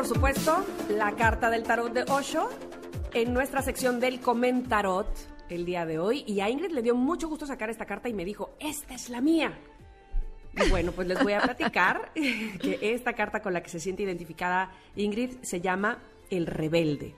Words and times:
Por 0.00 0.08
supuesto, 0.08 0.64
la 0.88 1.14
carta 1.14 1.50
del 1.50 1.62
tarot 1.62 1.92
de 1.92 2.04
Osho 2.10 2.48
en 3.12 3.34
nuestra 3.34 3.60
sección 3.60 4.00
del 4.00 4.18
comentarot 4.18 5.06
el 5.50 5.66
día 5.66 5.84
de 5.84 5.98
hoy. 5.98 6.24
Y 6.26 6.40
a 6.40 6.48
Ingrid 6.48 6.70
le 6.70 6.80
dio 6.80 6.94
mucho 6.94 7.28
gusto 7.28 7.44
sacar 7.44 7.68
esta 7.68 7.84
carta 7.84 8.08
y 8.08 8.14
me 8.14 8.24
dijo, 8.24 8.56
esta 8.60 8.94
es 8.94 9.10
la 9.10 9.20
mía. 9.20 9.58
Y 10.54 10.70
bueno, 10.70 10.92
pues 10.92 11.06
les 11.06 11.22
voy 11.22 11.34
a 11.34 11.40
platicar 11.42 12.12
que 12.14 12.78
esta 12.80 13.12
carta 13.12 13.42
con 13.42 13.52
la 13.52 13.62
que 13.62 13.68
se 13.68 13.78
siente 13.78 14.02
identificada 14.04 14.72
Ingrid 14.96 15.32
se 15.42 15.60
llama 15.60 15.98
El 16.30 16.46
Rebelde. 16.46 17.14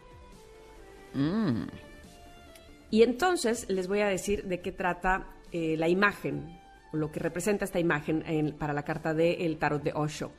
Y 2.90 3.02
entonces 3.04 3.66
les 3.68 3.86
voy 3.86 4.00
a 4.00 4.08
decir 4.08 4.42
de 4.46 4.60
qué 4.60 4.72
trata 4.72 5.28
eh, 5.52 5.76
la 5.78 5.88
imagen, 5.88 6.58
o 6.92 6.96
lo 6.96 7.12
que 7.12 7.20
representa 7.20 7.64
esta 7.64 7.78
imagen 7.78 8.24
en- 8.26 8.58
para 8.58 8.72
la 8.72 8.82
carta 8.82 9.14
del 9.14 9.56
tarot 9.58 9.84
de 9.84 9.92
Osho. 9.94 10.32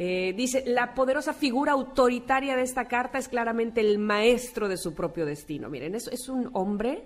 Eh, 0.00 0.32
dice, 0.36 0.62
la 0.64 0.94
poderosa 0.94 1.32
figura 1.32 1.72
autoritaria 1.72 2.54
de 2.54 2.62
esta 2.62 2.84
carta 2.84 3.18
es 3.18 3.26
claramente 3.26 3.80
el 3.80 3.98
maestro 3.98 4.68
de 4.68 4.76
su 4.76 4.94
propio 4.94 5.26
destino. 5.26 5.68
Miren, 5.68 5.96
es, 5.96 6.06
es 6.06 6.28
un 6.28 6.50
hombre 6.52 7.02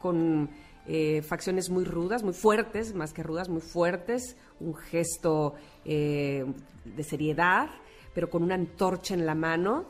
con 0.00 0.48
eh, 0.86 1.22
facciones 1.22 1.70
muy 1.70 1.82
rudas, 1.82 2.22
muy 2.22 2.34
fuertes, 2.34 2.94
más 2.94 3.12
que 3.12 3.24
rudas, 3.24 3.48
muy 3.48 3.62
fuertes, 3.62 4.36
un 4.60 4.76
gesto 4.76 5.54
eh, 5.84 6.44
de 6.84 7.02
seriedad, 7.02 7.68
pero 8.14 8.30
con 8.30 8.44
una 8.44 8.54
antorcha 8.54 9.14
en 9.14 9.26
la 9.26 9.34
mano 9.34 9.86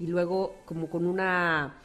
y 0.00 0.08
luego 0.08 0.56
como 0.64 0.90
con 0.90 1.06
una 1.06 1.80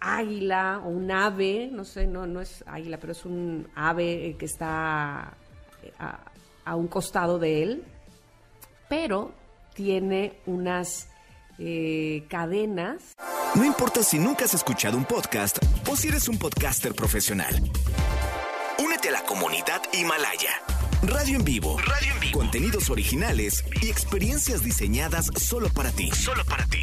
águila 0.00 0.82
o 0.84 0.90
un 0.90 1.10
ave, 1.10 1.70
no 1.72 1.86
sé, 1.86 2.06
no, 2.06 2.26
no 2.26 2.42
es 2.42 2.62
águila, 2.66 2.98
pero 2.98 3.12
es 3.12 3.24
un 3.24 3.68
ave 3.74 4.36
que 4.38 4.44
está 4.44 5.34
a 6.66 6.76
un 6.76 6.88
costado 6.88 7.38
de 7.38 7.62
él, 7.62 7.84
pero 8.88 9.32
tiene 9.74 10.40
unas 10.46 11.08
eh, 11.58 12.24
cadenas. 12.28 13.14
No 13.54 13.64
importa 13.64 14.02
si 14.02 14.18
nunca 14.18 14.44
has 14.44 14.54
escuchado 14.54 14.96
un 14.96 15.04
podcast 15.04 15.58
o 15.88 15.96
si 15.96 16.08
eres 16.08 16.28
un 16.28 16.38
podcaster 16.38 16.94
profesional. 16.94 17.54
Únete 18.78 19.08
a 19.10 19.12
la 19.12 19.22
comunidad 19.22 19.82
Himalaya. 19.92 20.62
Radio 21.02 21.38
en 21.38 21.44
vivo. 21.44 21.78
Radio 21.78 22.12
en 22.14 22.20
vivo. 22.20 22.38
Contenidos 22.38 22.90
originales 22.90 23.64
y 23.82 23.90
experiencias 23.90 24.62
diseñadas 24.64 25.26
solo 25.36 25.68
para 25.68 25.90
ti. 25.90 26.10
Solo 26.10 26.44
para 26.44 26.64
ti. 26.66 26.80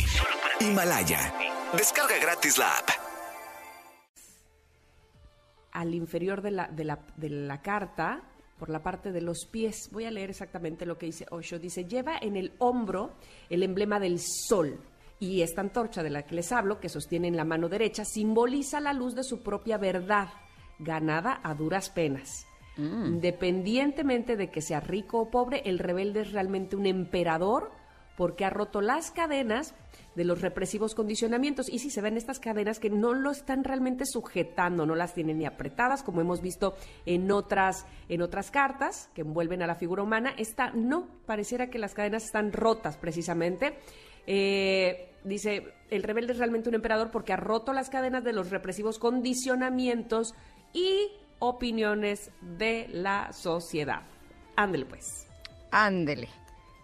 Himalaya. 0.60 1.34
Descarga 1.74 2.18
gratis 2.22 2.58
la 2.58 2.78
app. 2.78 2.90
al 5.72 5.94
inferior 5.94 6.42
de 6.42 6.52
la, 6.52 6.68
de 6.68 6.84
la, 6.84 7.00
de 7.16 7.30
la 7.30 7.62
carta, 7.62 8.22
por 8.62 8.70
la 8.70 8.84
parte 8.84 9.12
de 9.12 9.22
los 9.22 9.48
pies. 9.48 9.90
Voy 9.92 10.06
a 10.06 10.12
leer 10.12 10.30
exactamente 10.30 10.86
lo 10.86 10.96
que 10.96 11.08
dice 11.08 11.26
Osho. 11.32 11.58
Dice, 11.58 11.86
lleva 11.86 12.20
en 12.22 12.38
el 12.38 12.54
hombro 12.60 13.14
el 13.50 13.64
emblema 13.64 14.00
del 14.00 14.20
sol. 14.20 14.80
Y 15.20 15.42
esta 15.42 15.62
antorcha 15.62 16.04
de 16.04 16.12
la 16.12 16.28
que 16.28 16.36
les 16.36 16.52
hablo, 16.52 16.80
que 16.80 16.88
sostiene 16.88 17.28
en 17.28 17.36
la 17.36 17.44
mano 17.44 17.70
derecha, 17.70 18.06
simboliza 18.06 18.80
la 18.80 18.94
luz 18.94 19.16
de 19.16 19.24
su 19.24 19.42
propia 19.42 19.80
verdad, 19.80 20.30
ganada 20.78 21.42
a 21.44 21.56
duras 21.56 21.90
penas. 21.90 22.46
Independientemente 22.78 24.36
de 24.36 24.52
que 24.52 24.62
sea 24.62 24.80
rico 24.80 25.22
o 25.22 25.32
pobre, 25.32 25.64
el 25.66 25.80
rebelde 25.80 26.22
es 26.22 26.32
realmente 26.32 26.76
un 26.76 26.86
emperador 26.86 27.72
porque 28.22 28.46
ha 28.46 28.52
roto 28.52 28.82
las 28.82 29.10
cadenas 29.10 29.74
de 30.14 30.26
los 30.26 30.42
represivos 30.42 30.94
condicionamientos. 30.94 31.68
Y 31.68 31.80
si 31.80 31.90
se 31.90 32.02
ven 32.02 32.18
estas 32.18 32.40
cadenas 32.40 32.78
que 32.78 32.92
no 32.92 33.16
lo 33.16 33.32
están 33.32 33.64
realmente 33.64 34.06
sujetando, 34.06 34.86
no 34.86 34.94
las 34.94 35.16
tienen 35.16 35.40
ni 35.40 35.48
apretadas, 35.48 36.04
como 36.04 36.22
hemos 36.22 36.40
visto 36.40 36.76
en 37.08 37.32
otras, 37.32 37.88
en 38.10 38.22
otras 38.22 38.52
cartas 38.52 39.10
que 39.16 39.22
envuelven 39.22 39.64
a 39.64 39.66
la 39.66 39.74
figura 39.74 40.04
humana, 40.04 40.36
esta 40.38 40.70
no, 40.70 41.08
pareciera 41.26 41.72
que 41.72 41.80
las 41.80 41.96
cadenas 41.96 42.26
están 42.26 42.54
rotas 42.54 42.96
precisamente. 42.96 43.80
Eh, 44.28 45.16
dice, 45.24 45.74
el 45.90 46.04
rebelde 46.04 46.34
es 46.34 46.38
realmente 46.38 46.70
un 46.70 46.76
emperador 46.76 47.10
porque 47.10 47.34
ha 47.34 47.38
roto 47.38 47.74
las 47.74 47.90
cadenas 47.90 48.24
de 48.24 48.34
los 48.34 48.52
represivos 48.52 49.00
condicionamientos 49.00 50.36
y 50.74 51.10
opiniones 51.40 52.30
de 52.40 52.88
la 52.92 53.34
sociedad. 53.34 54.04
Ándele 54.56 54.86
pues. 54.86 55.26
Ándele. 55.72 56.41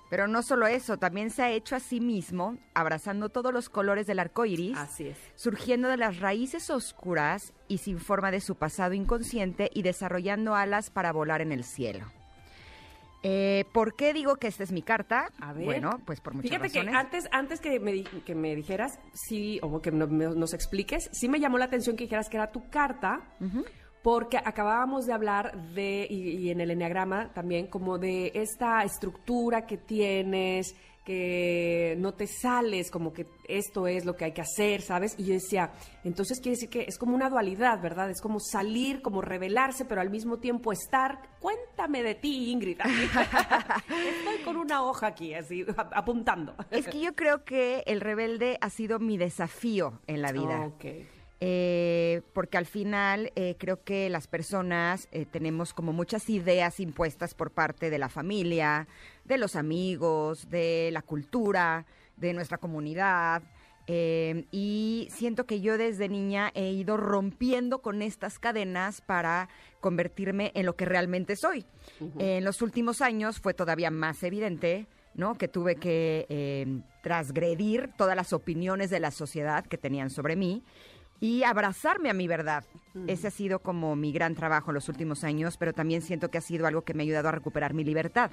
Pero 0.10 0.28
no 0.28 0.42
solo 0.42 0.68
eso, 0.68 0.98
también 0.98 1.32
se 1.32 1.44
ha 1.44 1.52
hecho 1.52 1.76
a 1.76 1.80
sí 1.82 2.00
mismo, 2.00 2.58
abrazando 2.74 3.28
todos 3.30 3.52
los 3.54 3.70
colores 3.70 4.08
del 4.08 4.20
arco 4.20 4.46
iris, 4.46 4.78
Así 4.78 5.08
es. 5.08 5.18
surgiendo 5.36 5.90
de 5.90 5.98
las 5.98 6.20
raíces 6.20 6.70
oscuras 6.70 7.54
y 7.68 7.80
sin 7.80 8.00
forma 8.00 8.32
de 8.32 8.40
su 8.40 8.56
pasado 8.56 8.94
inconsciente 8.94 9.70
y 9.74 9.82
desarrollando 9.82 10.56
alas 10.56 10.90
para 10.90 11.12
volar 11.12 11.42
en 11.42 11.52
el 11.52 11.66
cielo. 11.66 12.06
Eh, 13.24 13.66
¿Por 13.74 13.96
qué 13.96 14.14
digo 14.14 14.36
que 14.38 14.48
esta 14.48 14.64
es 14.64 14.72
mi 14.72 14.82
carta? 14.84 15.30
A 15.42 15.52
ver. 15.52 15.66
Bueno, 15.66 16.00
pues 16.06 16.22
por 16.22 16.34
muchas 16.36 16.50
Fíjate 16.52 16.68
razones. 16.70 16.92
que 16.92 16.98
antes, 16.98 17.28
antes 17.32 17.60
que, 17.60 17.80
me, 17.80 17.92
di- 17.92 18.04
que 18.04 18.36
me 18.36 18.56
dijeras, 18.56 19.00
sí, 19.14 19.60
o 19.64 19.82
que 19.82 19.92
no- 19.92 20.08
me- 20.08 20.28
nos 20.36 20.54
expliques, 20.54 21.10
sí 21.12 21.28
me 21.28 21.40
llamó 21.40 21.58
la 21.58 21.66
atención 21.66 21.98
que 21.98 22.04
dijeras 22.06 22.30
que 22.30 22.38
era 22.38 22.52
tu 22.52 22.70
carta, 22.70 23.22
porque 24.08 24.38
acabábamos 24.38 25.06
de 25.06 25.12
hablar 25.12 25.52
de, 25.74 26.08
y, 26.10 26.38
y 26.38 26.50
en 26.50 26.62
el 26.62 26.72
enneagrama 26.72 27.34
también, 27.34 27.68
como 27.68 27.98
de 27.98 28.32
esta 28.36 28.82
estructura 28.84 29.66
que 29.66 29.76
tienes, 29.76 30.74
que 31.04 31.96
no 32.00 32.14
te 32.14 32.26
sales, 32.26 32.90
como 32.90 33.12
que 33.12 33.26
esto 33.50 33.86
es 33.86 34.06
lo 34.06 34.16
que 34.16 34.24
hay 34.26 34.32
que 34.32 34.40
hacer, 34.42 34.82
¿sabes? 34.82 35.14
Y 35.18 35.26
yo 35.26 35.34
decía, 35.34 35.72
entonces 36.06 36.40
quiere 36.40 36.56
decir 36.56 36.70
que 36.70 36.86
es 36.88 36.98
como 36.98 37.16
una 37.16 37.30
dualidad, 37.30 37.82
¿verdad? 37.82 38.10
Es 38.10 38.22
como 38.22 38.40
salir, 38.40 39.02
como 39.02 39.22
revelarse, 39.22 39.84
pero 39.84 40.00
al 40.00 40.10
mismo 40.10 40.38
tiempo 40.38 40.72
estar. 40.72 41.20
Cuéntame 41.42 42.02
de 42.02 42.16
ti, 42.16 42.50
Ingrid. 42.52 42.80
Estoy 43.60 44.38
con 44.46 44.56
una 44.56 44.84
hoja 44.84 45.08
aquí, 45.08 45.34
así, 45.34 45.66
ap- 45.76 45.92
apuntando. 45.94 46.56
Es 46.72 46.88
que 46.88 47.02
yo 47.02 47.14
creo 47.14 47.44
que 47.44 47.84
el 47.88 48.00
rebelde 48.02 48.58
ha 48.62 48.70
sido 48.70 49.00
mi 49.00 49.18
desafío 49.18 50.00
en 50.08 50.22
la 50.22 50.32
vida. 50.32 50.66
Ok. 50.68 50.86
Eh, 51.40 52.22
porque 52.34 52.58
al 52.58 52.66
final 52.66 53.32
eh, 53.36 53.56
creo 53.60 53.84
que 53.84 54.10
las 54.10 54.28
personas 54.28 55.08
eh, 55.12 55.26
tenemos 55.26 55.72
como 55.72 55.94
muchas 55.94 56.32
ideas 56.32 56.80
impuestas 56.80 57.36
por 57.36 57.52
parte 57.52 57.92
de 57.92 58.00
la 58.00 58.10
familia, 58.10 58.88
de 59.24 59.38
los 59.38 59.56
amigos, 59.56 60.50
de 60.50 60.90
la 60.92 61.04
cultura, 61.04 61.86
de 62.16 62.34
nuestra 62.34 62.58
comunidad. 62.58 63.44
y 64.52 65.08
siento 65.12 65.46
que 65.46 65.62
yo 65.62 65.78
desde 65.78 66.10
niña 66.10 66.52
he 66.56 66.72
ido 66.72 66.98
rompiendo 66.98 67.82
con 67.82 68.02
estas 68.02 68.38
cadenas 68.38 69.00
para 69.00 69.48
convertirme 69.80 70.52
en 70.56 70.66
lo 70.66 70.76
que 70.76 70.84
realmente 70.84 71.38
soy. 71.38 71.66
En 72.20 72.44
los 72.44 72.62
últimos 72.62 73.02
años 73.02 73.40
fue 73.40 73.54
todavía 73.54 73.90
más 73.90 74.24
evidente, 74.24 74.88
¿no? 75.18 75.36
Que 75.36 75.48
tuve 75.48 75.76
que 75.76 76.26
eh, 76.30 76.82
transgredir 77.02 77.90
todas 77.98 78.16
las 78.16 78.32
opiniones 78.34 78.90
de 78.90 79.00
la 79.00 79.12
sociedad 79.12 79.66
que 79.66 79.78
tenían 79.78 80.10
sobre 80.10 80.36
mí 80.36 80.64
y 81.20 81.44
abrazarme 81.44 82.10
a 82.10 82.14
mi 82.14 82.28
verdad. 82.28 82.64
Ese 83.08 83.28
ha 83.28 83.32
sido 83.32 83.60
como 83.60 83.96
mi 83.96 84.12
gran 84.12 84.36
trabajo 84.36 84.72
en 84.72 84.76
los 84.76 84.90
últimos 84.90 85.24
años, 85.24 85.58
pero 85.58 85.74
también 85.74 86.02
siento 86.02 86.30
que 86.30 86.38
ha 86.38 86.42
sido 86.42 86.66
algo 86.66 86.84
que 86.84 86.94
me 86.94 87.04
ha 87.04 87.06
ayudado 87.06 87.30
a 87.30 87.32
recuperar 87.32 87.74
mi 87.74 87.84
libertad. 87.84 88.32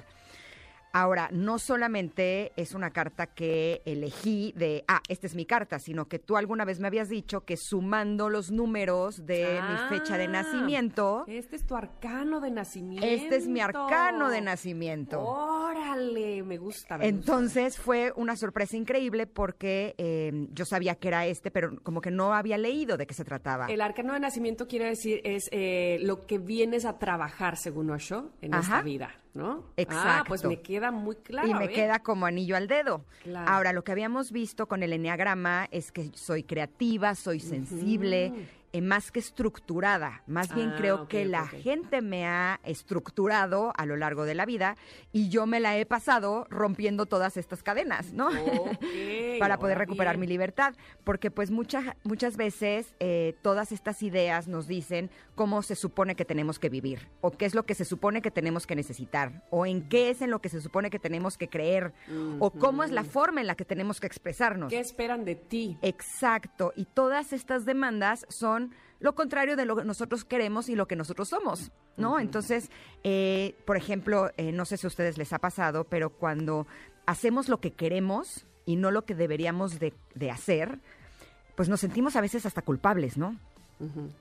Ahora, 0.97 1.27
no 1.33 1.59
solamente 1.59 2.53
es 2.55 2.73
una 2.73 2.91
carta 2.91 3.27
que 3.27 3.81
elegí 3.85 4.53
de, 4.55 4.85
ah, 4.87 5.01
esta 5.09 5.27
es 5.27 5.35
mi 5.35 5.45
carta, 5.45 5.77
sino 5.77 6.07
que 6.07 6.19
tú 6.19 6.37
alguna 6.37 6.63
vez 6.63 6.79
me 6.79 6.87
habías 6.87 7.09
dicho 7.09 7.41
que 7.43 7.57
sumando 7.57 8.29
los 8.29 8.49
números 8.49 9.25
de 9.25 9.59
mi 9.69 9.77
fecha 9.89 10.17
de 10.17 10.23
Ah, 10.23 10.27
nacimiento, 10.27 11.25
Este 11.27 11.57
es 11.57 11.65
tu 11.65 11.75
arcano 11.75 12.39
de 12.39 12.49
nacimiento. 12.51 13.05
este 13.05 13.35
es 13.35 13.47
mi 13.47 13.59
arcano 13.59 14.29
de 14.29 14.39
nacimiento. 14.39 15.19
Órale, 15.21 16.43
me 16.43 16.57
gusta. 16.57 16.97
me 16.97 17.05
gusta. 17.11 17.31
Entonces 17.33 17.77
fue 17.77 18.13
una 18.15 18.35
sorpresa 18.37 18.77
increíble 18.77 19.27
porque 19.27 19.95
eh, 19.97 20.47
yo 20.53 20.63
sabía 20.65 20.95
que 20.95 21.09
era 21.09 21.25
este, 21.25 21.51
pero 21.51 21.75
como 21.83 21.99
que 22.01 22.11
no 22.11 22.33
había 22.33 22.57
leído 22.57 22.95
de 22.97 23.05
qué 23.05 23.13
se 23.13 23.25
trataba. 23.25 23.67
El 23.67 23.81
arcano 23.81 24.13
de 24.13 24.19
nacimiento 24.21 24.67
quiere 24.67 24.85
decir 24.85 25.19
es 25.25 25.49
eh, 25.51 25.97
lo 26.03 26.25
que 26.25 26.37
vienes 26.37 26.85
a 26.85 26.97
trabajar, 26.99 27.57
según 27.57 27.89
Osho, 27.89 28.31
en 28.41 28.53
esta 28.53 28.81
vida, 28.81 29.11
¿no? 29.35 29.65
Ah, 29.67 29.73
Exacto. 29.77 30.25
pues 30.29 30.43
me 30.45 30.61
queda 30.61 30.91
muy 30.91 31.17
claro. 31.17 31.47
y 31.47 31.53
me 31.53 31.69
queda 31.69 31.99
como 31.99 32.25
anillo 32.25 32.55
al 32.55 32.67
dedo. 32.67 33.05
Claro. 33.21 33.51
Ahora, 33.51 33.73
lo 33.73 33.83
que 33.83 33.91
habíamos 33.91 34.31
visto 34.31 34.67
con 34.67 34.81
el 34.81 34.93
enneagrama 34.93 35.67
es 35.71 35.91
que 35.91 36.09
soy 36.15 36.43
creativa, 36.43 37.13
soy 37.15 37.39
sensible, 37.41 38.33
eh, 38.75 38.81
más 38.81 39.09
que 39.09 39.19
estructurada. 39.19 40.21
Más 40.27 40.53
bien 40.53 40.71
Ah, 40.71 40.75
creo 40.77 41.07
que 41.07 41.23
la 41.23 41.47
gente 41.47 42.01
me 42.01 42.25
ha 42.25 42.59
estructurado 42.63 43.71
a 43.77 43.85
lo 43.85 43.95
largo 43.95 44.25
de 44.25 44.35
la 44.35 44.45
vida 44.45 44.75
y 45.13 45.29
yo 45.29 45.45
me 45.45 45.61
la 45.61 45.77
he 45.77 45.85
pasado 45.85 46.45
rompiendo 46.49 47.05
todas 47.05 47.37
estas 47.37 47.63
cadenas, 47.63 48.11
¿no? 48.11 48.27
Para 49.39 49.59
poder 49.59 49.77
recuperar 49.77 50.15
bien. 50.15 50.21
mi 50.21 50.27
libertad. 50.27 50.73
Porque 51.05 51.31
pues 51.31 51.51
muchas, 51.51 51.85
muchas 52.03 52.35
veces 52.35 52.95
eh, 52.99 53.37
todas 53.41 53.71
estas 53.71 54.03
ideas 54.03 54.49
nos 54.49 54.67
dicen 54.67 55.09
cómo 55.35 55.61
se 55.61 55.75
supone 55.75 56.15
que 56.15 56.25
tenemos 56.25 56.59
que 56.59 56.67
vivir, 56.67 57.07
o 57.21 57.31
qué 57.31 57.45
es 57.45 57.55
lo 57.55 57.63
que 57.63 57.75
se 57.75 57.85
supone 57.85 58.21
que 58.21 58.31
tenemos 58.31 58.67
que 58.67 58.75
necesitar, 58.75 59.43
o 59.51 59.65
en 59.65 59.87
qué 59.87 60.09
es 60.09 60.21
en 60.21 60.31
lo 60.31 60.39
que 60.39 60.49
se 60.49 60.61
supone 60.61 60.89
que 60.89 60.99
tenemos 60.99 61.37
que 61.37 61.47
creer, 61.47 61.93
o 62.39 62.51
cómo 62.51 62.83
es 62.83 62.91
la 62.91 63.03
forma 63.03 63.41
en 63.41 63.47
la 63.47 63.55
que 63.55 63.65
tenemos 63.65 63.99
que 63.99 64.07
expresarnos. 64.07 64.69
¿Qué 64.69 64.79
esperan 64.79 65.25
de 65.25 65.35
ti? 65.35 65.77
Exacto, 65.81 66.73
y 66.75 66.85
todas 66.85 67.33
estas 67.33 67.65
demandas 67.65 68.25
son 68.29 68.64
lo 68.99 69.15
contrario 69.15 69.55
de 69.55 69.65
lo 69.65 69.75
que 69.75 69.83
nosotros 69.83 70.25
queremos 70.25 70.69
y 70.69 70.75
lo 70.75 70.87
que 70.87 70.95
nosotros 70.95 71.29
somos, 71.29 71.71
¿no? 71.97 72.19
Entonces, 72.19 72.69
eh, 73.03 73.55
por 73.65 73.77
ejemplo, 73.77 74.31
eh, 74.37 74.51
no 74.51 74.65
sé 74.65 74.77
si 74.77 74.87
a 74.87 74.89
ustedes 74.89 75.17
les 75.17 75.33
ha 75.33 75.39
pasado, 75.39 75.83
pero 75.83 76.09
cuando 76.09 76.65
hacemos 77.05 77.49
lo 77.49 77.59
que 77.59 77.71
queremos 77.71 78.45
y 78.65 78.77
no 78.77 78.91
lo 78.91 79.05
que 79.05 79.15
deberíamos 79.15 79.79
de, 79.79 79.93
de 80.15 80.31
hacer, 80.31 80.79
pues 81.55 81.69
nos 81.69 81.79
sentimos 81.79 82.15
a 82.15 82.21
veces 82.21 82.45
hasta 82.45 82.61
culpables, 82.61 83.17
¿no? 83.17 83.37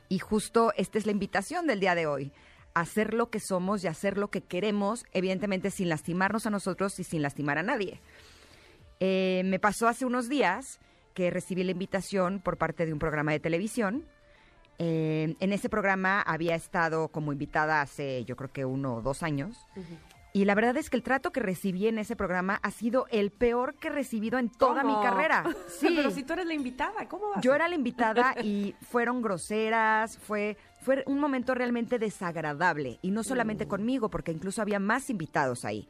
Y 0.08 0.18
justo 0.18 0.72
esta 0.76 0.98
es 0.98 1.06
la 1.06 1.12
invitación 1.12 1.66
del 1.66 1.80
día 1.80 1.94
de 1.94 2.06
hoy. 2.06 2.32
Hacer 2.74 3.14
lo 3.14 3.30
que 3.30 3.38
somos 3.38 3.84
y 3.84 3.86
hacer 3.86 4.18
lo 4.18 4.28
que 4.28 4.40
queremos, 4.40 5.04
evidentemente 5.12 5.70
sin 5.70 5.88
lastimarnos 5.88 6.46
a 6.46 6.50
nosotros 6.50 6.98
y 6.98 7.04
sin 7.04 7.22
lastimar 7.22 7.58
a 7.58 7.62
nadie. 7.62 8.00
Eh, 9.00 9.42
me 9.44 9.60
pasó 9.60 9.86
hace 9.86 10.04
unos 10.04 10.28
días 10.28 10.80
que 11.14 11.30
recibí 11.30 11.62
la 11.62 11.70
invitación 11.70 12.40
por 12.40 12.56
parte 12.56 12.84
de 12.84 12.92
un 12.92 12.98
programa 12.98 13.32
de 13.32 13.40
televisión. 13.40 14.04
Eh, 14.78 15.36
en 15.38 15.52
ese 15.52 15.68
programa 15.68 16.20
había 16.20 16.54
estado 16.54 17.08
como 17.08 17.32
invitada 17.32 17.80
hace 17.80 18.24
yo 18.24 18.36
creo 18.36 18.52
que 18.52 18.64
uno 18.64 18.96
o 18.96 19.02
dos 19.02 19.22
años. 19.22 19.66
Y 20.36 20.46
la 20.46 20.56
verdad 20.56 20.76
es 20.76 20.90
que 20.90 20.96
el 20.96 21.04
trato 21.04 21.30
que 21.30 21.38
recibí 21.38 21.86
en 21.86 21.96
ese 21.96 22.16
programa 22.16 22.58
ha 22.60 22.72
sido 22.72 23.06
el 23.12 23.30
peor 23.30 23.76
que 23.76 23.86
he 23.86 23.92
recibido 23.92 24.36
en 24.40 24.50
toda 24.50 24.82
¿Cómo? 24.82 24.98
mi 24.98 25.02
carrera. 25.04 25.44
Sí. 25.68 25.92
Pero 25.94 26.10
si 26.10 26.24
tú 26.24 26.32
eres 26.32 26.46
la 26.46 26.54
invitada, 26.54 27.08
¿cómo 27.08 27.30
vas? 27.30 27.40
Yo 27.40 27.54
era 27.54 27.68
la 27.68 27.76
invitada 27.76 28.34
y 28.42 28.74
fueron 28.90 29.22
groseras, 29.22 30.18
fue, 30.18 30.56
fue 30.80 31.04
un 31.06 31.20
momento 31.20 31.54
realmente 31.54 32.00
desagradable. 32.00 32.98
Y 33.00 33.12
no 33.12 33.22
solamente 33.22 33.68
conmigo, 33.68 34.10
porque 34.10 34.32
incluso 34.32 34.60
había 34.60 34.80
más 34.80 35.08
invitados 35.08 35.64
ahí. 35.64 35.88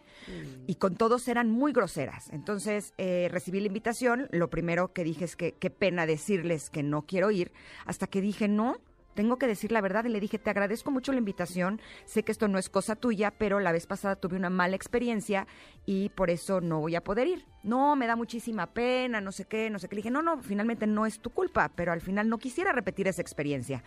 Y 0.67 0.75
con 0.75 0.96
todos 0.96 1.26
eran 1.29 1.50
muy 1.50 1.73
groseras. 1.73 2.29
Entonces 2.31 2.93
eh, 2.99 3.29
recibí 3.31 3.61
la 3.61 3.69
invitación. 3.69 4.29
Lo 4.31 4.50
primero 4.50 4.93
que 4.93 5.05
dije 5.05 5.25
es 5.25 5.37
que 5.37 5.52
qué 5.52 5.70
pena 5.70 6.05
decirles 6.05 6.69
que 6.69 6.82
no 6.82 7.02
quiero 7.02 7.31
ir. 7.31 7.50
Hasta 7.87 8.06
que 8.08 8.20
dije, 8.20 8.46
no, 8.49 8.76
tengo 9.14 9.38
que 9.38 9.46
decir 9.46 9.72
la 9.72 9.81
verdad 9.81 10.05
y 10.05 10.08
le 10.08 10.20
dije, 10.20 10.38
te 10.38 10.50
agradezco 10.50 10.90
mucho 10.90 11.12
la 11.12 11.19
invitación, 11.19 11.81
sé 12.05 12.22
que 12.22 12.32
esto 12.32 12.49
no 12.49 12.58
es 12.58 12.69
cosa 12.69 12.96
tuya, 12.96 13.31
pero 13.31 13.61
la 13.61 13.72
vez 13.72 13.87
pasada 13.87 14.16
tuve 14.16 14.37
una 14.37 14.50
mala 14.50 14.76
experiencia 14.76 15.46
y 15.87 16.08
por 16.11 16.31
eso 16.31 16.61
no 16.61 16.81
voy 16.81 16.94
a 16.96 17.02
poder 17.05 17.28
ir. 17.28 17.46
No, 17.62 17.96
me 17.96 18.06
da 18.06 18.16
muchísima 18.16 18.66
pena, 18.66 19.20
no 19.20 19.32
sé 19.32 19.46
qué, 19.46 19.70
no 19.70 19.78
sé 19.78 19.88
qué. 19.88 19.94
Le 19.96 20.00
dije, 20.00 20.11
no, 20.11 20.20
no, 20.22 20.43
finalmente 20.43 20.87
no 20.87 21.06
es 21.06 21.20
tu 21.20 21.31
culpa, 21.31 21.70
pero 21.75 21.93
al 21.93 22.00
final 22.00 22.28
no 22.28 22.38
quisiera 22.38 22.72
repetir 22.72 23.08
esa 23.08 23.22
experiencia. 23.22 23.82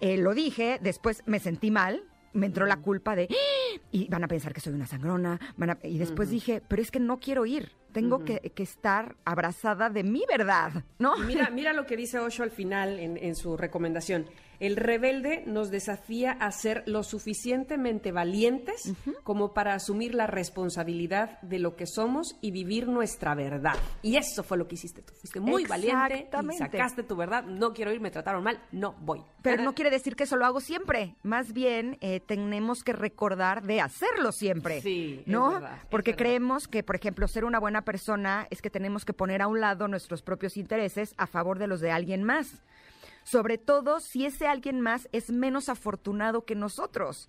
Eh, 0.00 0.18
lo 0.18 0.34
dije, 0.34 0.78
después 0.82 1.22
me 1.26 1.38
sentí 1.38 1.70
mal. 1.70 2.02
Me 2.34 2.44
entró 2.44 2.66
la 2.66 2.76
culpa 2.76 3.16
de, 3.16 3.26
"¡Ah! 3.30 3.80
y 3.90 4.06
van 4.08 4.22
a 4.22 4.28
pensar 4.28 4.52
que 4.52 4.60
soy 4.60 4.74
una 4.74 4.86
sangrona, 4.86 5.40
van 5.56 5.70
a-". 5.70 5.78
y 5.82 5.96
después 5.96 6.28
dije, 6.28 6.62
pero 6.68 6.82
es 6.82 6.90
que 6.90 7.00
no 7.00 7.18
quiero 7.20 7.46
ir, 7.46 7.72
tengo 7.92 8.22
que, 8.22 8.38
que 8.54 8.62
estar 8.62 9.16
abrazada 9.24 9.88
de 9.88 10.04
mi 10.04 10.24
verdad, 10.28 10.84
¿no? 10.98 11.16
Y 11.16 11.26
Mira, 11.26 11.48
mira 11.50 11.72
lo 11.72 11.86
que 11.86 11.96
dice 11.96 12.18
Osho 12.18 12.42
al 12.42 12.50
final 12.50 12.98
en, 13.00 13.16
en 13.16 13.34
su 13.34 13.56
recomendación. 13.56 14.26
El 14.60 14.76
rebelde 14.76 15.44
nos 15.46 15.70
desafía 15.70 16.32
a 16.32 16.50
ser 16.50 16.82
lo 16.86 17.02
suficientemente 17.04 18.12
valientes 18.12 18.92
como 19.22 19.54
para 19.54 19.74
asumir 19.74 20.14
la 20.14 20.26
responsabilidad 20.26 21.40
de 21.42 21.58
lo 21.58 21.76
que 21.76 21.86
somos 21.86 22.36
y 22.40 22.50
vivir 22.50 22.88
nuestra 22.88 23.34
verdad. 23.34 23.76
Y 24.02 24.16
eso 24.16 24.42
fue 24.42 24.58
lo 24.58 24.66
que 24.66 24.74
hiciste 24.74 25.02
tú. 25.02 25.14
Fuiste 25.14 25.40
muy 25.40 25.64
valiente 25.64 26.28
y 26.52 26.56
sacaste 26.56 27.02
tu 27.02 27.16
verdad. 27.16 27.44
No 27.44 27.72
quiero 27.72 27.92
ir, 27.92 28.00
me 28.00 28.10
trataron 28.10 28.42
mal, 28.42 28.60
no 28.72 28.94
voy. 29.00 29.22
Pero 29.42 29.62
no 29.62 29.74
quiere 29.74 29.90
decir 29.90 30.16
que 30.16 30.24
eso 30.24 30.36
lo 30.36 30.44
hago 30.44 30.60
siempre. 30.60 31.14
Más 31.22 31.52
bien, 31.52 31.96
eh, 32.00 32.20
tenemos 32.20 32.82
que 32.82 32.92
recordar 32.92 33.62
de 33.62 33.80
hacerlo 33.80 34.32
siempre. 34.32 34.80
Sí, 34.80 35.20
es 35.20 35.28
¿no? 35.28 35.52
verdad, 35.52 35.76
es 35.78 35.86
Porque 35.86 36.10
verdad. 36.10 36.24
creemos 36.24 36.66
que, 36.68 36.82
por 36.82 36.96
ejemplo, 36.96 37.28
ser 37.28 37.44
una 37.44 37.60
buena 37.60 37.82
persona 37.82 38.46
es 38.50 38.60
que 38.60 38.70
tenemos 38.70 39.04
que 39.04 39.12
poner 39.12 39.42
a 39.42 39.46
un 39.46 39.60
lado 39.60 39.86
nuestros 39.88 40.22
propios 40.22 40.56
intereses 40.56 41.14
a 41.16 41.26
favor 41.26 41.58
de 41.58 41.68
los 41.68 41.80
de 41.80 41.92
alguien 41.92 42.24
más. 42.24 42.60
Sobre 43.30 43.58
todo 43.58 44.00
si 44.00 44.24
ese 44.24 44.46
alguien 44.46 44.80
más 44.80 45.06
es 45.12 45.30
menos 45.30 45.68
afortunado 45.68 46.46
que 46.46 46.54
nosotros. 46.54 47.28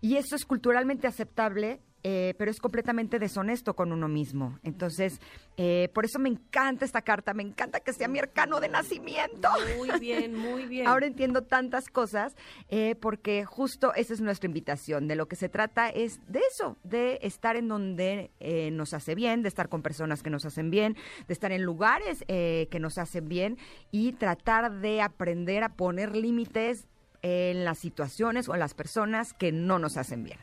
Y 0.00 0.16
eso 0.16 0.34
es 0.34 0.44
culturalmente 0.44 1.06
aceptable, 1.06 1.80
eh, 2.08 2.34
pero 2.38 2.52
es 2.52 2.60
completamente 2.60 3.18
deshonesto 3.18 3.74
con 3.74 3.90
uno 3.90 4.06
mismo. 4.06 4.60
Entonces, 4.62 5.20
eh, 5.56 5.88
por 5.92 6.04
eso 6.04 6.20
me 6.20 6.28
encanta 6.28 6.84
esta 6.84 7.02
carta, 7.02 7.34
me 7.34 7.42
encanta 7.42 7.80
que 7.80 7.92
sea 7.92 8.06
mi 8.06 8.20
arcano 8.20 8.60
de 8.60 8.68
nacimiento. 8.68 9.48
Muy 9.76 9.90
bien, 9.98 10.36
muy 10.36 10.66
bien. 10.68 10.86
Ahora 10.86 11.06
entiendo 11.06 11.42
tantas 11.42 11.88
cosas 11.88 12.36
eh, 12.68 12.94
porque 12.94 13.44
justo 13.44 13.92
esa 13.94 14.14
es 14.14 14.20
nuestra 14.20 14.46
invitación. 14.46 15.08
De 15.08 15.16
lo 15.16 15.26
que 15.26 15.34
se 15.34 15.48
trata 15.48 15.88
es 15.88 16.20
de 16.28 16.42
eso, 16.48 16.76
de 16.84 17.18
estar 17.22 17.56
en 17.56 17.66
donde 17.66 18.30
eh, 18.38 18.70
nos 18.70 18.94
hace 18.94 19.16
bien, 19.16 19.42
de 19.42 19.48
estar 19.48 19.68
con 19.68 19.82
personas 19.82 20.22
que 20.22 20.30
nos 20.30 20.44
hacen 20.44 20.70
bien, 20.70 20.96
de 21.26 21.32
estar 21.32 21.50
en 21.50 21.64
lugares 21.64 22.24
eh, 22.28 22.68
que 22.70 22.78
nos 22.78 22.98
hacen 22.98 23.28
bien 23.28 23.58
y 23.90 24.12
tratar 24.12 24.80
de 24.80 25.02
aprender 25.02 25.64
a 25.64 25.70
poner 25.70 26.14
límites 26.14 26.86
en 27.22 27.64
las 27.64 27.78
situaciones 27.78 28.48
o 28.48 28.54
en 28.54 28.60
las 28.60 28.74
personas 28.74 29.34
que 29.34 29.50
no 29.50 29.80
nos 29.80 29.96
hacen 29.96 30.22
bien. 30.22 30.38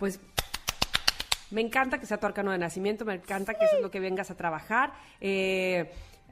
Pues 0.00 0.20
me 1.50 1.60
encanta 1.60 1.98
que 1.98 2.06
sea 2.06 2.18
tu 2.18 2.26
arcano 2.26 2.50
de 2.52 2.58
nacimiento, 2.58 3.04
me 3.04 3.14
encanta 3.14 3.54
que 3.54 3.64
eso 3.64 3.76
es 3.76 3.82
lo 3.82 3.90
que 3.90 4.00
vengas 4.00 4.30
a 4.30 4.36
trabajar 4.36 4.92
eh, 5.20 5.90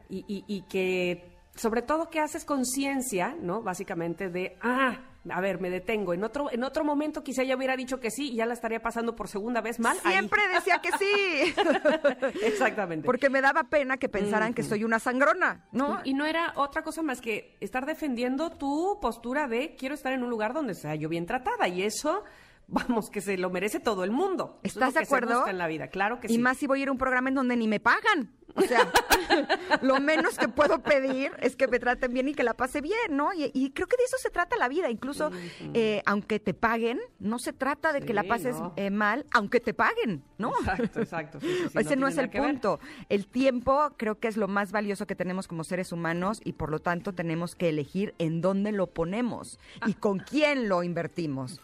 y, 0.08 0.18
y- 0.28 0.44
y 0.46 0.62
que 0.62 1.32
sobre 1.56 1.82
todo 1.82 2.10
que 2.10 2.18
haces 2.20 2.44
conciencia, 2.44 3.36
¿no? 3.40 3.62
Básicamente 3.62 4.28
de, 4.28 4.56
ah, 4.60 4.98
a 5.30 5.40
ver, 5.40 5.60
me 5.60 5.70
detengo. 5.70 6.12
En 6.12 6.24
otro, 6.24 6.50
en 6.50 6.64
otro 6.64 6.84
momento 6.84 7.22
quizá 7.22 7.44
ya 7.44 7.56
hubiera 7.56 7.76
dicho 7.76 8.00
que 8.00 8.10
sí 8.10 8.32
y 8.32 8.36
ya 8.36 8.44
la 8.46 8.54
estaría 8.54 8.80
pasando 8.82 9.14
por 9.14 9.28
segunda 9.28 9.60
vez 9.60 9.78
mal. 9.78 9.96
ahí. 10.02 10.14
Siempre 10.14 10.42
decía 10.52 10.80
que 10.80 10.90
sí, 10.98 11.54
Exactamente. 12.42 13.06
porque 13.06 13.30
me 13.30 13.40
daba 13.40 13.64
pena 13.64 13.96
que 13.96 14.08
pensaran 14.08 14.52
que 14.52 14.62
soy 14.62 14.84
una 14.84 14.98
sangrona, 14.98 15.64
¿no? 15.72 16.00
Y 16.04 16.14
no 16.14 16.26
era 16.26 16.52
otra 16.56 16.82
cosa 16.82 17.02
más 17.02 17.20
que 17.20 17.56
estar 17.60 17.86
defendiendo 17.86 18.50
tu 18.50 18.98
postura 19.00 19.46
de 19.48 19.76
quiero 19.76 19.94
estar 19.94 20.12
en 20.12 20.22
un 20.24 20.30
lugar 20.30 20.52
donde 20.54 20.74
sea 20.74 20.94
yo 20.94 21.08
bien 21.08 21.24
tratada 21.26 21.68
y 21.68 21.82
eso, 21.82 22.24
vamos, 22.66 23.10
que 23.10 23.20
se 23.20 23.36
lo 23.38 23.50
merece 23.50 23.80
todo 23.80 24.04
el 24.04 24.10
mundo. 24.10 24.58
Es 24.62 24.72
¿Estás 24.72 24.94
de 24.94 25.00
acuerdo? 25.00 25.46
en 25.46 25.58
la 25.58 25.66
vida, 25.66 25.88
claro 25.88 26.20
que 26.20 26.26
y 26.28 26.36
sí. 26.36 26.38
más 26.38 26.56
si 26.58 26.66
voy 26.66 26.80
a 26.80 26.82
ir 26.82 26.88
a 26.88 26.92
un 26.92 26.98
programa 26.98 27.28
en 27.28 27.34
donde 27.34 27.56
ni 27.56 27.68
me 27.68 27.80
pagan. 27.80 28.32
O 28.56 28.62
sea, 28.62 28.88
lo 29.82 29.98
menos 30.00 30.38
que 30.38 30.46
puedo 30.48 30.80
pedir 30.82 31.32
es 31.40 31.56
que 31.56 31.66
me 31.66 31.80
traten 31.80 32.12
bien 32.12 32.28
y 32.28 32.34
que 32.34 32.44
la 32.44 32.54
pase 32.54 32.80
bien, 32.80 33.16
¿no? 33.16 33.32
Y, 33.34 33.50
y 33.52 33.70
creo 33.72 33.88
que 33.88 33.96
de 33.96 34.04
eso 34.04 34.16
se 34.18 34.30
trata 34.30 34.56
la 34.56 34.68
vida. 34.68 34.90
Incluso, 34.90 35.30
eh, 35.74 36.02
aunque 36.06 36.38
te 36.38 36.54
paguen, 36.54 37.00
no 37.18 37.38
se 37.40 37.52
trata 37.52 37.92
de 37.92 38.02
que 38.02 38.14
la 38.14 38.22
pases 38.22 38.56
no. 38.56 38.72
eh, 38.76 38.90
mal, 38.90 39.26
aunque 39.32 39.58
te 39.60 39.74
paguen, 39.74 40.22
¿no? 40.38 40.52
Exacto, 40.60 41.00
exacto. 41.00 41.40
sí, 41.40 41.48
sí, 41.48 41.68
sí, 41.72 41.78
Ese 41.78 41.96
no, 41.96 42.06
es 42.06 42.16
el 42.16 42.28
ver. 42.28 42.42
punto. 42.42 42.78
El 43.08 43.26
tiempo 43.26 43.90
creo 43.96 44.20
que 44.20 44.28
es 44.28 44.36
lo 44.36 44.46
más 44.46 44.70
valioso 44.70 45.06
que 45.06 45.16
tenemos 45.16 45.48
como 45.48 45.64
seres 45.64 45.90
humanos 45.90 46.40
y 46.44 46.52
por 46.52 46.70
lo 46.70 46.78
tanto 46.78 47.12
tenemos 47.12 47.56
que 47.56 47.68
elegir 47.70 48.14
en 48.18 48.40
dónde 48.40 48.70
lo 48.72 48.86
ponemos 48.86 49.58
Ah. 49.80 49.86
y 49.88 49.94
con 49.94 50.18
quién 50.20 50.68
lo 50.68 50.82
invertimos. 50.84 51.60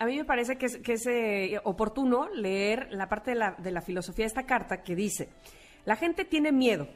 A 0.00 0.06
mí 0.06 0.16
me 0.16 0.24
parece 0.24 0.56
que 0.56 0.64
es, 0.64 0.78
que 0.78 0.94
es 0.94 1.06
eh, 1.06 1.60
oportuno 1.62 2.30
leer 2.30 2.88
la 2.90 3.06
parte 3.10 3.32
de 3.32 3.36
la, 3.36 3.50
de 3.58 3.70
la 3.70 3.82
filosofía 3.82 4.24
de 4.24 4.28
esta 4.28 4.46
carta 4.46 4.82
que 4.82 4.96
dice, 4.96 5.28
la 5.84 5.94
gente 5.94 6.24
tiene 6.24 6.52
miedo, 6.52 6.88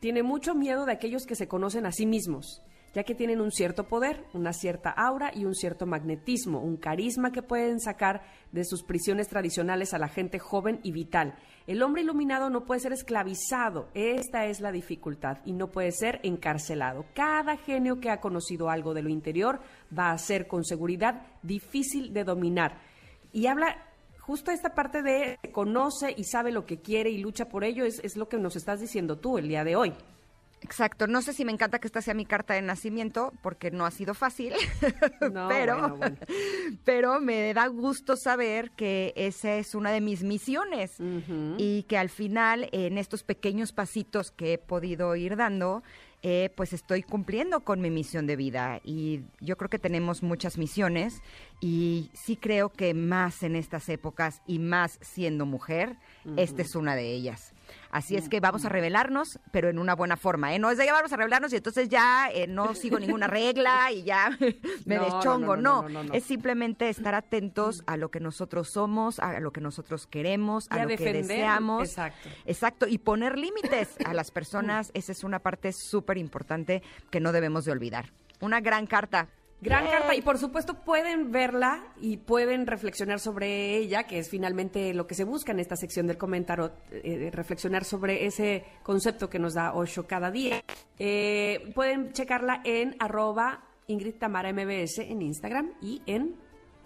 tiene 0.00 0.24
mucho 0.24 0.52
miedo 0.52 0.84
de 0.84 0.90
aquellos 0.90 1.24
que 1.24 1.36
se 1.36 1.46
conocen 1.46 1.86
a 1.86 1.92
sí 1.92 2.04
mismos, 2.04 2.60
ya 2.94 3.04
que 3.04 3.14
tienen 3.14 3.40
un 3.40 3.50
cierto 3.50 3.88
poder, 3.88 4.24
una 4.34 4.52
cierta 4.52 4.90
aura 4.90 5.30
y 5.34 5.44
un 5.44 5.54
cierto 5.54 5.86
magnetismo, 5.86 6.60
un 6.60 6.76
carisma 6.76 7.32
que 7.32 7.42
pueden 7.42 7.80
sacar 7.80 8.22
de 8.52 8.64
sus 8.64 8.82
prisiones 8.82 9.28
tradicionales 9.28 9.94
a 9.94 9.98
la 9.98 10.08
gente 10.08 10.38
joven 10.38 10.80
y 10.82 10.92
vital. 10.92 11.34
El 11.66 11.82
hombre 11.82 12.02
iluminado 12.02 12.50
no 12.50 12.64
puede 12.64 12.80
ser 12.80 12.92
esclavizado, 12.92 13.88
esta 13.94 14.46
es 14.46 14.60
la 14.60 14.72
dificultad, 14.72 15.38
y 15.44 15.52
no 15.52 15.68
puede 15.68 15.92
ser 15.92 16.20
encarcelado. 16.22 17.06
Cada 17.14 17.56
genio 17.56 18.00
que 18.00 18.10
ha 18.10 18.20
conocido 18.20 18.68
algo 18.68 18.94
de 18.94 19.02
lo 19.02 19.08
interior 19.08 19.60
va 19.96 20.10
a 20.10 20.18
ser 20.18 20.46
con 20.46 20.64
seguridad 20.64 21.22
difícil 21.42 22.12
de 22.12 22.24
dominar. 22.24 22.78
Y 23.32 23.46
habla 23.46 23.76
justo 24.20 24.50
esta 24.50 24.74
parte 24.74 25.02
de 25.02 25.38
conoce 25.52 26.14
y 26.16 26.24
sabe 26.24 26.52
lo 26.52 26.66
que 26.66 26.80
quiere 26.80 27.10
y 27.10 27.18
lucha 27.18 27.48
por 27.48 27.64
ello, 27.64 27.84
es, 27.84 28.00
es 28.04 28.16
lo 28.16 28.28
que 28.28 28.36
nos 28.36 28.56
estás 28.56 28.80
diciendo 28.80 29.18
tú 29.18 29.38
el 29.38 29.48
día 29.48 29.64
de 29.64 29.76
hoy. 29.76 29.94
Exacto, 30.62 31.06
no 31.08 31.22
sé 31.22 31.32
si 31.32 31.44
me 31.44 31.52
encanta 31.52 31.80
que 31.80 31.88
esta 31.88 32.00
sea 32.00 32.14
mi 32.14 32.24
carta 32.24 32.54
de 32.54 32.62
nacimiento, 32.62 33.32
porque 33.42 33.70
no 33.70 33.84
ha 33.84 33.90
sido 33.90 34.14
fácil, 34.14 34.54
No, 35.32 35.48
pero, 35.48 35.78
bueno, 35.78 35.96
bueno. 35.96 36.16
pero 36.84 37.20
me 37.20 37.52
da 37.52 37.66
gusto 37.66 38.16
saber 38.16 38.70
que 38.72 39.12
esa 39.16 39.56
es 39.56 39.74
una 39.74 39.90
de 39.90 40.00
mis 40.00 40.22
misiones 40.22 40.96
y 41.58 41.82
que 41.84 41.98
al 41.98 42.08
final 42.08 42.68
en 42.72 42.98
estos 42.98 43.24
pequeños 43.24 43.72
pasitos 43.72 44.30
que 44.30 44.54
he 44.54 44.58
podido 44.58 45.16
ir 45.16 45.36
dando, 45.36 45.82
eh, 46.22 46.50
pues 46.56 46.72
estoy 46.72 47.02
cumpliendo 47.02 47.60
con 47.60 47.80
mi 47.80 47.90
misión 47.90 48.26
de 48.26 48.36
vida. 48.36 48.80
Y 48.84 49.22
yo 49.40 49.56
creo 49.56 49.68
que 49.68 49.80
tenemos 49.80 50.22
muchas 50.22 50.56
misiones 50.56 51.20
y 51.60 52.10
sí 52.14 52.36
creo 52.36 52.68
que 52.68 52.94
más 52.94 53.42
en 53.42 53.56
estas 53.56 53.88
épocas 53.88 54.40
y 54.46 54.60
más 54.60 54.98
siendo 55.00 55.46
mujer, 55.46 55.96
esta 56.36 56.62
es 56.62 56.76
una 56.76 56.94
de 56.94 57.12
ellas. 57.12 57.52
Así 57.92 58.16
es 58.16 58.28
que 58.30 58.40
vamos 58.40 58.64
a 58.64 58.70
revelarnos, 58.70 59.38
pero 59.50 59.68
en 59.68 59.78
una 59.78 59.94
buena 59.94 60.16
forma, 60.16 60.54
¿eh? 60.54 60.58
No 60.58 60.70
es 60.70 60.78
de 60.78 60.86
que 60.86 60.92
vamos 60.92 61.12
a 61.12 61.16
revelarnos 61.16 61.52
y 61.52 61.56
entonces 61.56 61.90
ya 61.90 62.30
eh, 62.32 62.46
no 62.46 62.74
sigo 62.74 62.98
ninguna 62.98 63.26
regla 63.26 63.92
y 63.92 64.02
ya 64.02 64.30
me 64.86 64.96
No, 64.96 65.04
deschongo. 65.04 65.56
no, 65.56 65.86
No, 65.88 66.02
no, 66.02 66.12
es 66.14 66.24
simplemente 66.24 66.88
estar 66.88 67.14
atentos 67.14 67.84
a 67.86 67.98
lo 67.98 68.10
que 68.10 68.18
nosotros 68.18 68.70
somos, 68.70 69.18
a 69.20 69.38
lo 69.40 69.52
que 69.52 69.60
nosotros 69.60 70.06
queremos, 70.06 70.68
Y 70.70 70.74
a, 70.78 70.82
a 70.82 70.82
lo 70.84 70.88
que 70.96 71.12
deseamos. 71.12 71.86
exacto. 71.86 72.28
Exacto, 72.46 72.86
y 72.88 72.96
poner 72.96 73.38
límites 73.38 73.94
a 74.06 74.14
las 74.14 74.30
personas, 74.30 74.90
esa 74.94 75.12
es 75.12 75.22
una 75.22 75.38
parte 75.40 75.72
súper 75.72 76.16
importante 76.16 76.82
que 77.10 77.20
no 77.20 77.30
debemos 77.30 77.66
de 77.66 77.72
olvidar. 77.72 78.10
Una 78.40 78.60
gran 78.62 78.86
carta. 78.86 79.28
Gran 79.62 79.86
carta 79.86 80.12
y 80.16 80.22
por 80.22 80.38
supuesto 80.38 80.74
pueden 80.74 81.30
verla 81.30 81.84
y 82.00 82.16
pueden 82.16 82.66
reflexionar 82.66 83.20
sobre 83.20 83.76
ella, 83.76 84.08
que 84.08 84.18
es 84.18 84.28
finalmente 84.28 84.92
lo 84.92 85.06
que 85.06 85.14
se 85.14 85.22
busca 85.22 85.52
en 85.52 85.60
esta 85.60 85.76
sección 85.76 86.08
del 86.08 86.18
comentario, 86.18 86.72
eh, 86.90 87.30
reflexionar 87.32 87.84
sobre 87.84 88.26
ese 88.26 88.64
concepto 88.82 89.30
que 89.30 89.38
nos 89.38 89.54
da 89.54 89.72
Osho 89.72 90.04
cada 90.04 90.32
día. 90.32 90.64
Eh, 90.98 91.70
pueden 91.76 92.12
checarla 92.12 92.60
en 92.64 92.96
arroba 92.98 93.62
Ingrid 93.86 94.16
Tamara 94.16 94.52
MBS 94.52 94.98
en 94.98 95.22
Instagram 95.22 95.74
y 95.80 96.02
en 96.06 96.34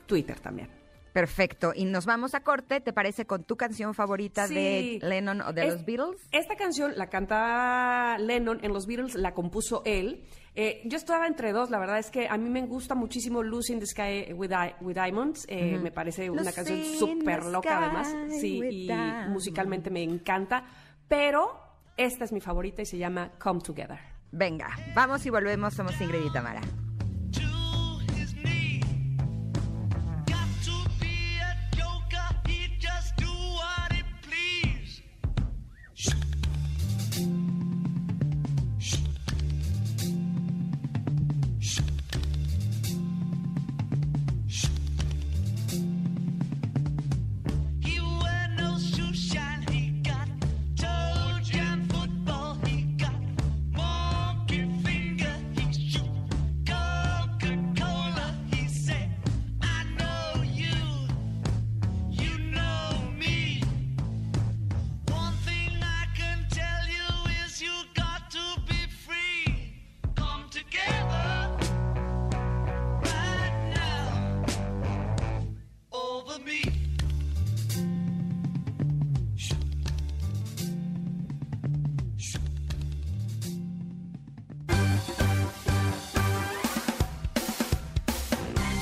Twitter 0.06 0.38
también. 0.38 0.85
Perfecto, 1.20 1.72
y 1.74 1.86
nos 1.86 2.04
vamos 2.04 2.34
a 2.34 2.40
corte, 2.40 2.82
¿te 2.82 2.92
parece 2.92 3.24
con 3.24 3.42
tu 3.44 3.56
canción 3.56 3.94
favorita 3.94 4.46
Sí. 4.48 4.54
de 4.54 4.98
Lennon 5.00 5.40
o 5.40 5.52
de 5.54 5.66
Es- 5.66 5.72
los 5.72 5.86
Beatles? 5.86 6.20
Esta 6.30 6.56
canción 6.56 6.92
la 6.94 7.06
canta 7.06 8.18
Lennon 8.18 8.58
en 8.62 8.74
los 8.74 8.86
Beatles, 8.86 9.14
la 9.14 9.32
compuso 9.32 9.80
él. 9.86 10.24
Eh, 10.54 10.82
yo 10.84 10.98
estaba 10.98 11.26
entre 11.26 11.52
dos, 11.52 11.70
la 11.70 11.78
verdad 11.78 11.98
es 12.00 12.10
que 12.10 12.28
a 12.28 12.36
mí 12.36 12.50
me 12.50 12.66
gusta 12.66 12.94
muchísimo 12.94 13.42
Lucy 13.42 13.72
in 13.72 13.80
the 13.80 13.86
Sky 13.86 14.34
with, 14.34 14.50
Di- 14.50 14.74
with 14.84 14.94
Diamonds, 14.94 15.46
eh, 15.48 15.78
me 15.82 15.90
parece 15.90 16.28
una 16.28 16.42
Lucy 16.42 16.54
canción 16.54 16.84
súper 16.98 17.44
loca 17.46 17.78
además, 17.78 18.14
sí, 18.38 18.58
y 18.62 18.86
diamonds. 18.86 19.30
musicalmente 19.30 19.88
me 19.88 20.02
encanta, 20.02 20.64
pero 21.08 21.58
esta 21.96 22.24
es 22.26 22.32
mi 22.32 22.42
favorita 22.42 22.82
y 22.82 22.84
se 22.84 22.98
llama 22.98 23.30
Come 23.38 23.62
Together. 23.62 24.00
Venga, 24.32 24.68
vamos 24.94 25.24
y 25.24 25.30
volvemos, 25.30 25.72
somos 25.72 25.98
Ingrid 25.98 26.26
y 26.26 26.30
Tamara. 26.30 26.60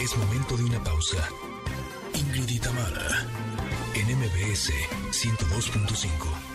Es 0.00 0.16
momento 0.16 0.56
de 0.56 0.64
una 0.64 0.82
pausa. 0.82 1.28
Ingrid 2.14 2.48
y 2.48 2.58
Tamara, 2.58 3.26
en 3.94 4.18
MBS 4.18 4.72
102.5. 5.12 6.53